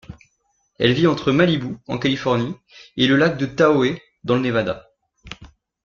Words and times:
Elle 0.79 0.93
vit 0.93 1.05
entre 1.05 1.31
Malibu, 1.31 1.77
en 1.87 1.99
Californie 1.99 2.55
et 2.97 3.05
le 3.05 3.17
lac 3.17 3.55
Tahoe, 3.55 3.99
dans 4.23 4.33
le 4.33 4.41
Nevada. 4.41 4.89